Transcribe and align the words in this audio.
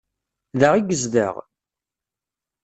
Da 0.59 0.69
i 0.75 0.81
yezdeɣ? 0.81 1.35